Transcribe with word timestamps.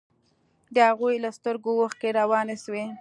د 0.73 0.75
هغوى 0.89 1.15
له 1.23 1.29
سترگو 1.37 1.71
اوښکې 1.81 2.09
روانې 2.19 2.55
سوې. 2.63 2.85